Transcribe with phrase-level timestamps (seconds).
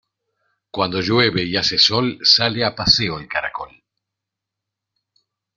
[0.71, 3.69] Cuando llueve y hace sol sale a paseo el caracol.